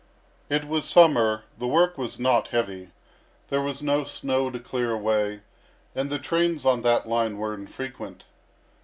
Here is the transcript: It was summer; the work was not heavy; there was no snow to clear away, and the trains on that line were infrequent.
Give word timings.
It 0.49 0.67
was 0.67 0.89
summer; 0.89 1.43
the 1.59 1.67
work 1.67 1.95
was 1.95 2.19
not 2.19 2.47
heavy; 2.47 2.89
there 3.49 3.61
was 3.61 3.83
no 3.83 4.03
snow 4.03 4.49
to 4.49 4.59
clear 4.59 4.89
away, 4.91 5.41
and 5.93 6.09
the 6.09 6.17
trains 6.17 6.65
on 6.65 6.81
that 6.81 7.07
line 7.07 7.37
were 7.37 7.53
infrequent. 7.53 8.23